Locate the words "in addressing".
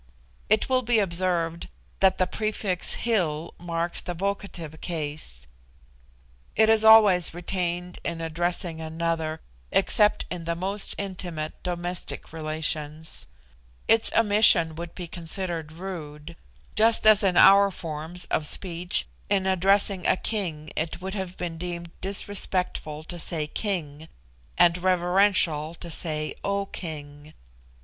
8.03-8.81, 19.29-20.07